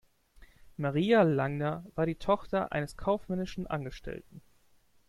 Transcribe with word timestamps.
Maria 0.77 1.21
Langner 1.21 1.85
war 1.93 2.07
die 2.07 2.15
Tochter 2.15 2.71
eines 2.71 2.97
kaufmännischen 2.97 3.67
Angestellten. 3.67 4.41